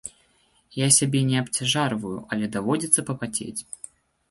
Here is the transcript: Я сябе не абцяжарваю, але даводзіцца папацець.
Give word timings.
Я 0.77 0.87
сябе 0.99 1.21
не 1.27 1.37
абцяжарваю, 1.43 2.15
але 2.33 2.51
даводзіцца 2.59 3.07
папацець. 3.13 3.57